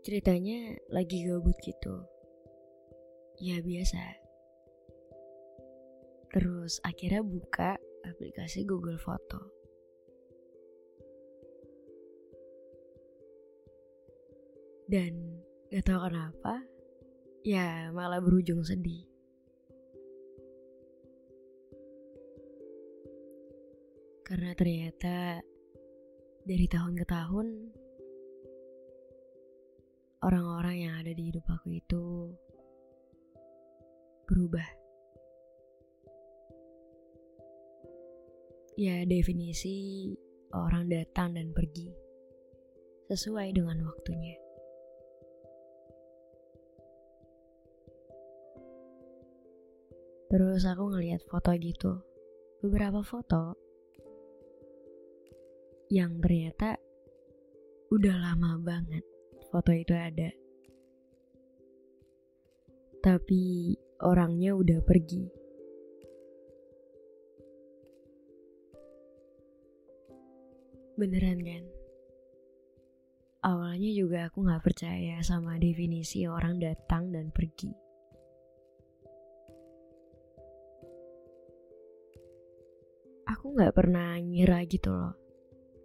Ceritanya 0.00 0.80
lagi 0.88 1.28
gabut 1.28 1.56
gitu. 1.60 2.08
Ya 3.36 3.60
biasa. 3.60 4.00
Terus 6.32 6.80
akhirnya 6.80 7.20
buka 7.20 7.76
aplikasi 8.08 8.64
Google 8.64 8.96
Foto. 8.96 9.52
Dan 14.90 15.38
gak 15.70 15.86
tahu 15.86 16.00
kenapa, 16.10 16.54
ya 17.46 17.94
malah 17.94 18.18
berujung 18.18 18.64
sedih. 18.64 19.06
Karena 24.26 24.50
ternyata 24.54 25.42
dari 26.42 26.66
tahun 26.66 26.94
ke 26.98 27.06
tahun, 27.06 27.46
orang-orang 30.20 30.76
yang 30.84 30.94
ada 31.00 31.12
di 31.16 31.32
hidup 31.32 31.44
aku 31.48 31.68
itu 31.80 32.04
berubah. 34.28 34.68
Ya 38.76 39.04
definisi 39.04 40.08
orang 40.52 40.88
datang 40.88 41.36
dan 41.36 41.52
pergi 41.52 41.92
sesuai 43.08 43.56
dengan 43.56 43.84
waktunya. 43.84 44.36
Terus 50.30 50.62
aku 50.62 50.94
ngeliat 50.94 51.26
foto 51.26 51.50
gitu, 51.58 51.92
beberapa 52.62 53.02
foto 53.02 53.58
yang 55.90 56.22
ternyata 56.22 56.78
udah 57.90 58.14
lama 58.14 58.62
banget 58.62 59.09
foto 59.50 59.74
itu 59.74 59.90
ada. 59.90 60.30
Tapi 63.02 63.74
orangnya 64.06 64.54
udah 64.54 64.78
pergi. 64.86 65.26
Beneran 70.94 71.40
kan? 71.42 71.64
Awalnya 73.40 73.90
juga 73.96 74.28
aku 74.28 74.44
gak 74.44 74.62
percaya 74.62 75.18
sama 75.24 75.56
definisi 75.56 76.28
orang 76.28 76.60
datang 76.60 77.08
dan 77.08 77.32
pergi. 77.32 77.72
Aku 83.24 83.56
gak 83.56 83.72
pernah 83.72 84.20
ngira 84.20 84.60
gitu 84.68 84.92
loh. 84.92 85.16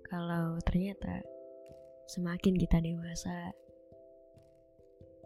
Kalau 0.03 0.59
ternyata 0.67 1.34
semakin 2.05 2.53
kita 2.57 2.81
dewasa, 2.81 3.53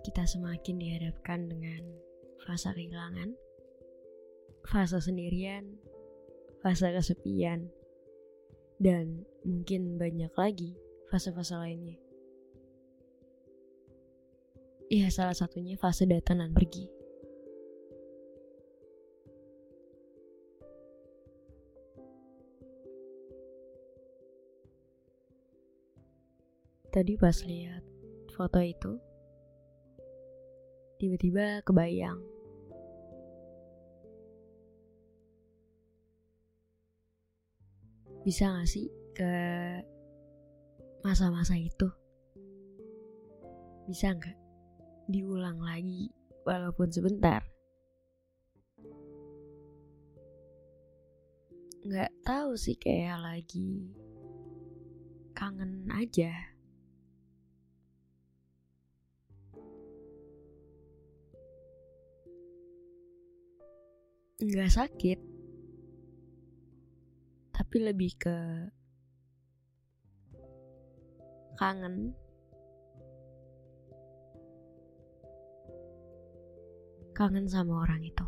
kita 0.04 0.24
semakin 0.24 0.80
dihadapkan 0.80 1.50
dengan 1.52 1.84
fase 2.48 2.72
kehilangan, 2.72 3.36
fase 4.64 5.00
sendirian, 5.04 5.76
fase 6.64 6.88
kesepian, 6.92 7.68
dan 8.80 9.28
mungkin 9.44 10.00
banyak 10.00 10.32
lagi 10.40 10.76
fase-fase 11.10 11.58
lainnya. 11.58 11.98
Iya, 14.90 15.14
salah 15.14 15.38
satunya 15.38 15.78
fase 15.78 16.10
datang 16.10 16.42
dan 16.42 16.54
pergi. 16.54 16.99
Tadi 26.90 27.14
pas 27.22 27.38
lihat 27.46 27.86
foto 28.34 28.58
itu, 28.66 28.98
tiba-tiba 30.98 31.62
kebayang. 31.62 32.18
Bisa 38.26 38.50
gak 38.50 38.66
sih 38.66 38.90
ke 39.14 39.34
masa-masa 41.06 41.54
itu? 41.62 41.88
Bisa 43.86 44.18
gak 44.18 44.38
diulang 45.06 45.62
lagi 45.62 46.10
walaupun 46.42 46.90
sebentar? 46.90 47.46
Gak 51.86 52.12
tahu 52.26 52.58
sih 52.58 52.82
kayak 52.82 53.22
lagi 53.22 53.94
kangen 55.38 55.86
aja. 55.94 56.59
Nggak 64.40 64.72
sakit. 64.72 65.20
Tapi 67.52 67.76
lebih 67.84 68.16
ke 68.16 68.38
kangen. 71.60 72.16
Kangen 77.12 77.52
sama 77.52 77.84
orang 77.84 78.00
itu. 78.00 78.28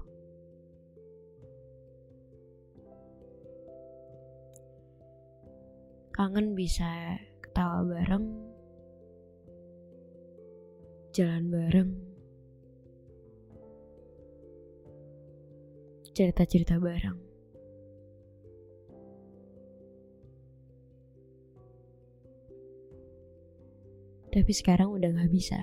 Kangen 6.11 6.59
bisa 6.59 7.15
ketawa 7.39 7.87
bareng 7.87 8.27
jalan 11.15 11.47
bareng 11.47 11.91
cerita-cerita 16.11 16.75
bareng. 16.77 17.31
Tapi 24.31 24.51
sekarang 24.55 24.95
udah 24.95 25.11
gak 25.11 25.31
bisa. 25.31 25.59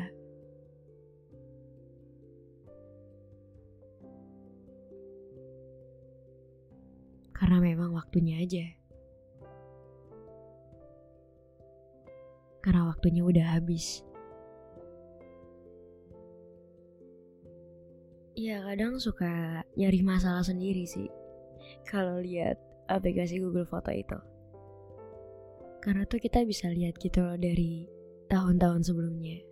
Karena 7.33 7.65
memang 7.65 7.97
waktunya 7.97 8.45
aja. 8.45 8.67
Karena 12.61 12.93
waktunya 12.93 13.25
udah 13.25 13.57
habis. 13.57 14.05
Iya 18.39 18.63
kadang 18.63 19.03
suka 19.03 19.67
nyari 19.75 19.99
masalah 20.07 20.47
sendiri 20.47 20.87
sih 20.87 21.11
kalau 21.83 22.23
lihat 22.23 22.55
aplikasi 22.87 23.43
Google 23.43 23.67
Foto 23.67 23.91
itu. 23.91 24.15
Karena 25.83 26.07
tuh 26.07 26.23
kita 26.23 26.47
bisa 26.47 26.71
lihat 26.71 27.03
gitu 27.03 27.19
loh 27.19 27.35
dari 27.35 27.91
tahun-tahun 28.31 28.87
sebelumnya. 28.87 29.43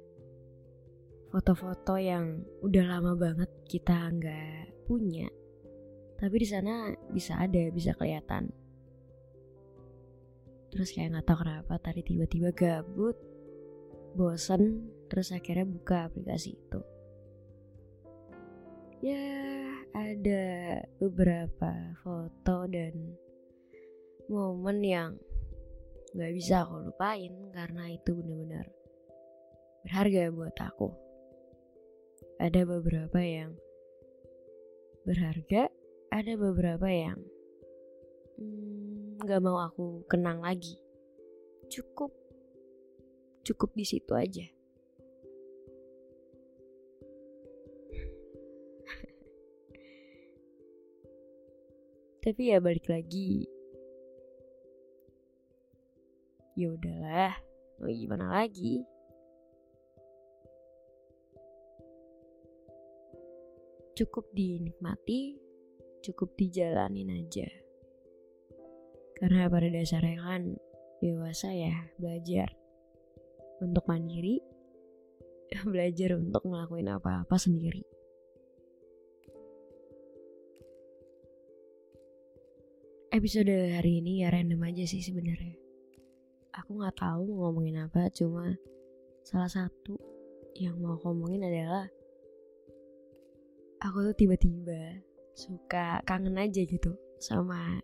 Foto-foto 1.34 1.98
yang 1.98 2.46
udah 2.62 2.84
lama 2.86 3.18
banget 3.18 3.50
kita 3.66 4.06
nggak 4.06 4.86
punya, 4.86 5.26
tapi 6.22 6.36
di 6.38 6.46
sana 6.46 6.94
bisa 7.10 7.42
ada, 7.42 7.66
bisa 7.74 7.90
kelihatan. 7.98 8.54
Terus 10.70 10.94
kayak 10.94 11.10
nggak 11.10 11.26
tahu 11.26 11.42
kenapa 11.42 11.74
tadi 11.82 12.06
tiba-tiba 12.06 12.54
gabut, 12.54 13.18
bosen, 14.14 14.94
terus 15.10 15.34
akhirnya 15.34 15.66
buka 15.66 16.06
aplikasi 16.06 16.54
itu 16.54 16.80
ya 19.04 19.28
ada 19.92 20.44
beberapa 20.96 21.72
foto 22.00 22.64
dan 22.68 23.16
momen 24.28 24.78
yang 24.80 25.10
gak 26.16 26.32
bisa 26.32 26.64
aku 26.64 26.88
lupain 26.88 27.32
karena 27.52 27.92
itu 27.92 28.10
benar-benar 28.16 28.66
berharga 29.86 30.32
buat 30.32 30.56
aku. 30.58 30.88
ada 32.36 32.68
beberapa 32.68 33.16
yang 33.16 33.56
berharga, 35.08 35.72
ada 36.12 36.32
beberapa 36.36 36.84
yang 36.90 37.16
hmm, 38.36 39.22
nggak 39.24 39.40
hmm, 39.40 39.46
mau 39.46 39.62
aku 39.62 40.04
kenang 40.04 40.44
lagi. 40.44 40.76
Cukup, 41.72 42.12
cukup 43.46 43.70
di 43.72 43.86
situ 43.88 44.12
aja. 44.12 44.55
Tapi 52.26 52.50
ya 52.50 52.58
balik 52.58 52.90
lagi. 52.90 53.46
Ya 56.58 56.74
udahlah, 56.74 57.38
mau 57.78 57.86
gimana 57.86 58.26
lagi? 58.42 58.82
Cukup 63.94 64.26
dinikmati, 64.34 65.38
cukup 66.02 66.34
dijalanin 66.34 67.14
aja. 67.14 67.46
Karena 69.22 69.46
pada 69.46 69.70
dasarnya 69.70 70.18
kan 70.18 70.58
dewasa 70.98 71.54
ya 71.54 71.94
belajar 71.94 72.50
untuk 73.62 73.86
mandiri, 73.86 74.42
belajar 75.70 76.18
untuk 76.18 76.42
ngelakuin 76.42 76.90
apa-apa 76.90 77.38
sendiri. 77.38 77.95
Episode 83.16 83.48
hari 83.48 84.04
ini 84.04 84.20
ya 84.20 84.28
random 84.28 84.60
aja 84.60 84.84
sih 84.84 85.00
sebenarnya. 85.00 85.56
Aku 86.52 86.76
nggak 86.76 87.00
tahu 87.00 87.32
mau 87.32 87.48
ngomongin 87.48 87.88
apa, 87.88 88.12
cuma 88.12 88.52
salah 89.24 89.48
satu 89.48 89.96
yang 90.52 90.76
mau 90.76 91.00
ngomongin 91.00 91.48
adalah 91.48 91.88
aku 93.80 94.12
tuh 94.12 94.16
tiba-tiba 94.20 95.00
suka 95.32 96.04
kangen 96.04 96.36
aja 96.36 96.60
gitu 96.60 96.92
sama 97.16 97.80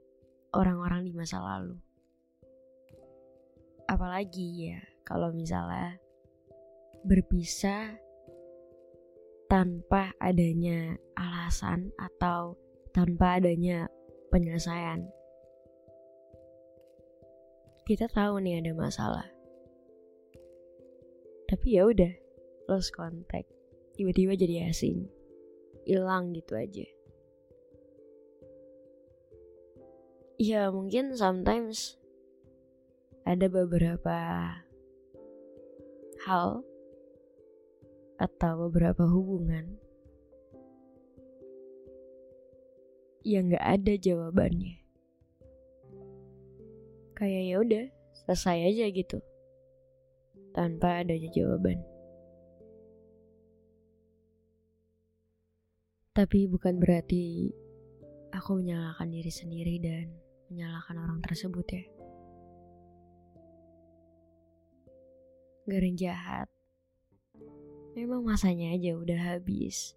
orang-orang 0.53 1.09
di 1.09 1.17
masa 1.17 1.41
lalu. 1.41 1.81
Apalagi 3.89 4.69
ya 4.69 4.85
kalau 5.01 5.33
misalnya 5.33 5.97
berpisah 7.09 7.97
tanpa 9.49 10.13
adanya 10.21 10.93
alasan 11.17 11.89
atau 11.97 12.53
tanpa 12.93 13.41
adanya 13.41 13.89
penyelesaian 14.29 15.09
kita 17.83 18.07
tahu 18.11 18.39
nih 18.39 18.63
ada 18.63 18.73
masalah. 18.75 19.27
Tapi 21.51 21.77
ya 21.77 21.87
udah, 21.87 22.13
lost 22.71 22.95
contact. 22.95 23.51
Tiba-tiba 23.99 24.39
jadi 24.39 24.73
asing. 24.73 25.07
Hilang 25.85 26.33
gitu 26.33 26.57
aja. 26.57 26.87
Ya 30.43 30.71
mungkin 30.75 31.15
sometimes 31.15 32.01
ada 33.23 33.47
beberapa 33.47 34.19
hal 36.27 36.67
atau 38.19 38.53
beberapa 38.67 39.07
hubungan 39.07 39.79
yang 43.23 43.55
gak 43.55 43.63
ada 43.63 43.95
jawabannya 43.99 44.82
kayak 47.13 47.43
ya 47.49 47.57
udah 47.61 47.85
selesai 48.25 48.59
aja 48.73 48.85
gitu 48.93 49.19
tanpa 50.53 51.01
adanya 51.01 51.33
jawaban. 51.33 51.81
Tapi 56.13 56.45
bukan 56.45 56.77
berarti 56.77 57.49
aku 58.37 58.61
menyalahkan 58.61 59.09
diri 59.09 59.33
sendiri 59.33 59.81
dan 59.81 60.13
menyalahkan 60.53 61.01
orang 61.01 61.25
tersebut 61.25 61.67
ya. 61.73 61.85
Garing 65.65 65.97
jahat. 65.97 66.53
Memang 67.97 68.25
masanya 68.25 68.77
aja 68.77 68.93
udah 68.93 69.21
habis. 69.37 69.97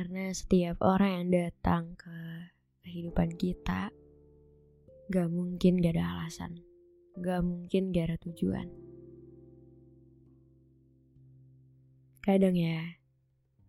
Karena 0.00 0.32
setiap 0.32 0.80
orang 0.80 1.12
yang 1.12 1.28
datang 1.28 1.92
ke 1.92 2.16
kehidupan 2.88 3.36
kita 3.36 3.92
Gak 5.12 5.28
mungkin 5.28 5.76
gak 5.76 5.92
ada 5.92 6.16
alasan 6.16 6.56
Gak 7.20 7.44
mungkin 7.44 7.92
gak 7.92 8.08
ada 8.08 8.16
tujuan. 8.24 8.64
Kadang 12.24 12.56
ya 12.56 12.96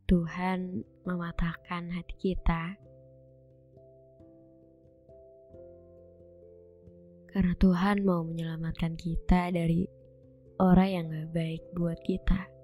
Tuhan 0.07 0.87
mematahkan 1.03 1.91
hati 1.99 2.15
kita 2.15 2.79
Karena 7.27 7.53
Tuhan 7.59 8.07
mau 8.07 8.23
menyelamatkan 8.23 8.95
kita 8.95 9.51
dari 9.51 9.83
orang 10.63 10.89
yang 10.95 11.05
gak 11.11 11.29
baik 11.35 11.63
buat 11.75 11.99
kita 12.07 12.60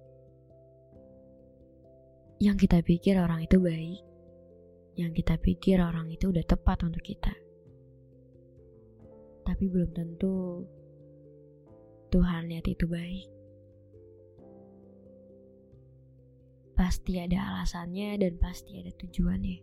yang 2.38 2.54
kita 2.54 2.86
pikir 2.86 3.18
orang 3.18 3.42
itu 3.42 3.58
baik, 3.58 4.02
yang 4.94 5.10
kita 5.10 5.42
pikir 5.42 5.82
orang 5.82 6.06
itu 6.14 6.30
udah 6.30 6.46
tepat 6.46 6.86
untuk 6.86 7.02
kita. 7.02 7.34
Tapi 9.42 9.64
belum 9.66 9.90
tentu 9.90 10.62
Tuhan 12.14 12.46
lihat 12.46 12.70
itu 12.70 12.86
baik. 12.86 13.26
Pasti 16.78 17.18
ada 17.18 17.42
alasannya 17.42 18.22
dan 18.22 18.38
pasti 18.38 18.78
ada 18.78 18.94
tujuannya. 18.94 19.58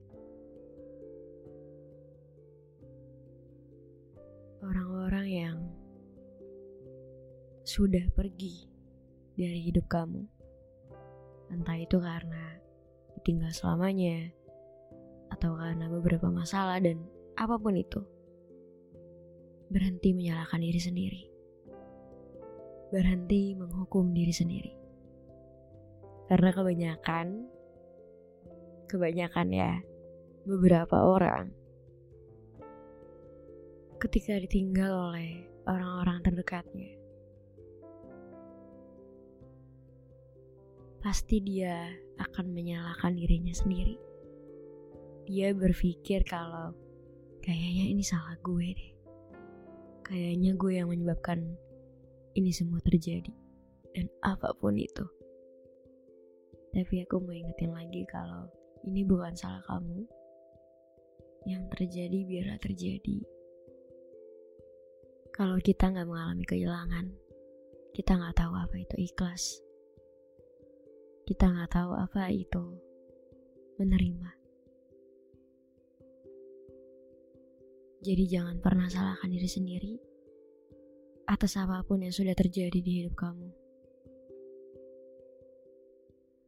Orang-orang 4.67 5.27
yang 5.31 5.57
sudah 7.63 8.03
pergi 8.19 8.67
dari 9.39 9.63
hidup 9.63 9.87
kamu, 9.87 10.27
entah 11.55 11.79
itu 11.79 12.03
karena 12.03 12.64
tinggal 13.25 13.51
selamanya, 13.51 14.31
atau 15.33 15.57
karena 15.57 15.91
beberapa 15.91 16.31
masalah 16.31 16.79
dan 16.79 17.03
apa 17.35 17.59
pun 17.59 17.75
itu. 17.75 18.05
Berhenti 19.73 20.15
menyalahkan 20.15 20.61
diri 20.61 20.81
sendiri. 20.81 21.23
Berhenti 22.95 23.59
menghukum 23.59 24.15
diri 24.15 24.31
sendiri. 24.31 24.73
Karena 26.31 26.53
kebanyakan, 26.55 27.27
kebanyakan 28.87 29.49
ya, 29.51 29.73
beberapa 30.47 31.03
orang 31.03 31.65
ketika 34.05 34.37
ditinggal 34.37 34.93
oleh 34.93 35.49
orang-orang 35.65 36.21
terdekatnya, 36.21 36.93
pasti 41.05 41.37
dia 41.45 41.85
akan 42.17 42.57
menyalahkan 42.57 43.13
dirinya 43.13 43.53
sendiri. 43.53 44.01
Dia 45.29 45.53
berpikir 45.53 46.25
kalau 46.25 46.73
kayaknya 47.45 47.93
ini 47.93 48.01
salah 48.01 48.41
gue 48.41 48.73
deh. 48.73 48.93
Kayaknya 50.01 50.57
gue 50.57 50.73
yang 50.73 50.89
menyebabkan 50.89 51.45
ini 52.33 52.49
semua 52.57 52.81
terjadi. 52.81 53.37
Dan 53.93 54.09
apa 54.25 54.57
pun 54.57 54.81
itu. 54.81 55.05
Tapi 56.73 57.05
aku 57.05 57.21
mau 57.21 57.37
ingetin 57.37 57.77
lagi 57.77 58.09
kalau 58.09 58.49
ini 58.89 59.05
bukan 59.05 59.37
salah 59.37 59.61
kamu. 59.69 60.09
Yang 61.45 61.65
terjadi 61.77 62.19
biarlah 62.25 62.59
terjadi. 62.65 63.19
Kalau 65.37 65.61
kita 65.61 65.93
nggak 65.93 66.09
mengalami 66.09 66.45
kehilangan, 66.49 67.13
kita 67.93 68.17
nggak 68.17 68.41
tahu 68.41 68.57
apa 68.57 68.77
itu 68.81 68.97
ikhlas. 69.05 69.61
Kita 71.25 71.49
nggak 71.49 71.73
tahu 71.73 71.93
apa 71.97 72.29
itu 72.29 72.65
menerima. 73.81 74.31
Jadi 78.05 78.25
jangan 78.29 78.61
pernah 78.61 78.85
salahkan 78.93 79.33
diri 79.33 79.49
sendiri 79.49 79.95
atas 81.25 81.57
apa 81.57 81.81
pun 81.89 82.05
yang 82.05 82.13
sudah 82.13 82.37
terjadi 82.37 82.77
di 82.85 82.93
hidup 83.01 83.17
kamu. 83.17 83.49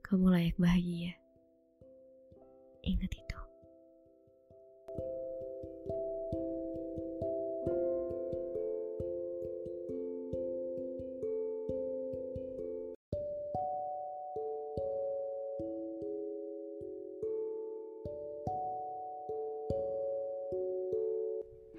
Kamu 0.04 0.28
layak 0.28 0.60
bahagia. 0.60 1.16
Ingat 2.84 3.10
itu. 3.16 3.25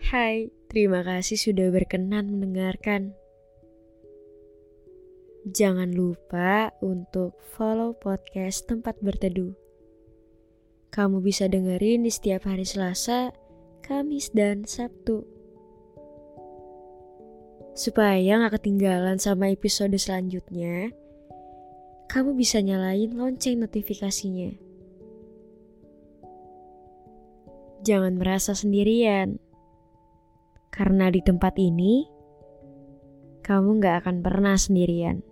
Hai, 0.08 0.48
terima 0.72 1.04
kasih 1.04 1.36
sudah 1.36 1.68
berkenan 1.68 2.32
mendengarkan. 2.32 3.12
Jangan 5.52 5.92
lupa 5.92 6.72
untuk 6.80 7.36
follow 7.52 7.92
podcast 7.92 8.72
Tempat 8.72 9.04
Berteduh. 9.04 9.52
Kamu 10.96 11.20
bisa 11.20 11.52
dengerin 11.52 12.08
di 12.08 12.12
setiap 12.16 12.48
hari 12.48 12.64
Selasa, 12.64 13.36
Kamis, 13.84 14.32
dan 14.32 14.64
Sabtu. 14.64 15.28
Supaya 17.76 18.48
gak 18.48 18.64
ketinggalan 18.64 19.20
sama 19.20 19.52
episode 19.52 20.00
selanjutnya, 20.00 20.88
kamu 22.08 22.32
bisa 22.32 22.64
nyalain 22.64 23.12
lonceng 23.12 23.60
notifikasinya. 23.60 24.56
Jangan 27.84 28.16
merasa 28.16 28.56
sendirian, 28.56 29.44
karena 30.70 31.12
di 31.12 31.22
tempat 31.24 31.56
ini 31.58 32.08
kamu 33.48 33.80
gak 33.80 34.04
akan 34.04 34.20
pernah 34.20 34.60
sendirian. 34.60 35.24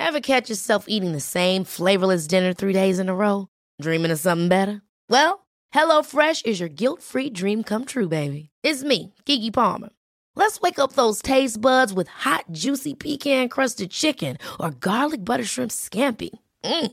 Ever 0.00 0.20
catch 0.20 0.48
yourself 0.48 0.84
eating 0.88 1.12
the 1.12 1.20
same 1.20 1.64
flavorless 1.64 2.26
dinner 2.26 2.52
three 2.52 2.72
days 2.72 2.98
in 2.98 3.08
a 3.08 3.14
row? 3.14 3.48
Dreaming 3.82 4.12
of 4.12 4.20
something 4.20 4.48
better? 4.48 4.80
Well, 5.10 5.44
HelloFresh 5.74 6.46
is 6.46 6.60
your 6.60 6.68
guilt-free 6.68 7.30
dream 7.30 7.64
come 7.64 7.84
true, 7.84 8.08
baby. 8.08 8.50
It's 8.62 8.84
me, 8.84 9.14
Kiki 9.24 9.50
Palmer. 9.50 9.90
Let's 10.36 10.60
wake 10.60 10.78
up 10.78 10.92
those 10.92 11.22
taste 11.22 11.60
buds 11.60 11.92
with 11.92 12.08
hot, 12.08 12.44
juicy 12.52 12.94
pecan-crusted 12.94 13.90
chicken 13.90 14.38
or 14.60 14.70
garlic 14.70 15.24
butter 15.24 15.44
shrimp 15.44 15.70
scampi. 15.70 16.30
Mm. 16.64 16.92